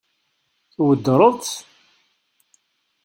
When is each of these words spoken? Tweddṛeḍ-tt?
Tweddṛeḍ-tt? 0.73 1.53